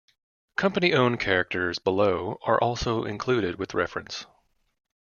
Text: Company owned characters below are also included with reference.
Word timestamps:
Company 0.57 0.93
owned 0.95 1.19
characters 1.19 1.77
below 1.77 2.39
are 2.41 2.59
also 2.59 3.03
included 3.03 3.59
with 3.59 3.75
reference. 3.75 4.25